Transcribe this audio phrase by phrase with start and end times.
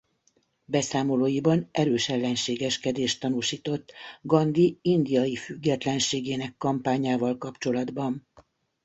[0.65, 8.27] Beszámolóiban erős ellenségeskedést tanúsított Gandhi indiai függetlenségének kampányával kapcsolatban.